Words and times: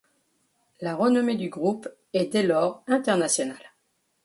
La 0.79 0.95
renommée 0.95 1.35
du 1.35 1.49
groupe 1.49 1.87
est 2.13 2.25
dès 2.25 2.41
lors 2.41 2.83
internationale. 2.87 3.71